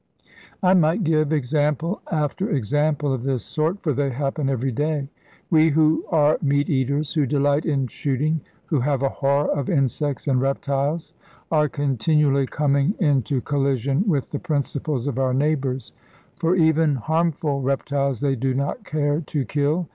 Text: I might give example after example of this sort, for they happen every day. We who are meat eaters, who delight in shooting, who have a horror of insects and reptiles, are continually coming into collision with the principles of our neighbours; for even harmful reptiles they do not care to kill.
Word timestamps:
I 0.63 0.73
might 0.73 1.03
give 1.03 1.31
example 1.31 2.01
after 2.11 2.49
example 2.49 3.13
of 3.13 3.21
this 3.21 3.45
sort, 3.45 3.79
for 3.83 3.93
they 3.93 4.09
happen 4.09 4.49
every 4.49 4.71
day. 4.71 5.07
We 5.51 5.69
who 5.69 6.05
are 6.09 6.39
meat 6.41 6.71
eaters, 6.71 7.13
who 7.13 7.27
delight 7.27 7.67
in 7.67 7.85
shooting, 7.85 8.41
who 8.65 8.79
have 8.79 9.03
a 9.03 9.09
horror 9.09 9.51
of 9.51 9.69
insects 9.69 10.25
and 10.27 10.41
reptiles, 10.41 11.13
are 11.51 11.69
continually 11.69 12.47
coming 12.47 12.95
into 12.97 13.41
collision 13.41 14.03
with 14.07 14.31
the 14.31 14.39
principles 14.39 15.05
of 15.05 15.19
our 15.19 15.35
neighbours; 15.35 15.93
for 16.35 16.55
even 16.55 16.95
harmful 16.95 17.61
reptiles 17.61 18.21
they 18.21 18.35
do 18.35 18.55
not 18.55 18.83
care 18.83 19.21
to 19.27 19.45
kill. 19.45 19.87